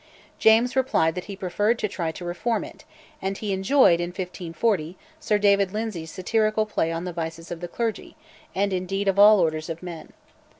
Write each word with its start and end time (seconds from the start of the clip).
James 0.39 0.75
replied 0.75 1.13
that 1.13 1.25
he 1.25 1.35
preferred 1.35 1.77
to 1.77 1.87
try 1.87 2.11
to 2.11 2.25
reform 2.25 2.63
it; 2.63 2.85
and 3.21 3.37
he 3.37 3.53
enjoyed, 3.53 3.99
in 3.99 4.07
1540, 4.07 4.97
Sir 5.19 5.37
David 5.37 5.73
Lyndsay's 5.73 6.09
satirical 6.09 6.65
play 6.65 6.91
on 6.91 7.03
the 7.03 7.13
vices 7.13 7.51
of 7.51 7.59
the 7.59 7.67
clergy, 7.67 8.15
and, 8.55 8.73
indeed, 8.73 9.07
of 9.07 9.19
all 9.19 9.39
orders 9.39 9.69
of 9.69 9.83
men. 9.83 10.11